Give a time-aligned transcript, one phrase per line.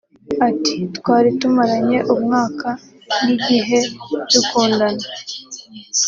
[0.49, 2.69] Ati “Twari tumaranye umwaka
[3.23, 3.79] n’igihe
[4.33, 5.07] dukundana